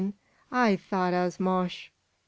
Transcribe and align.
I 0.51 0.77
thought 0.77 1.13
as 1.13 1.39
mosh." 1.39 1.89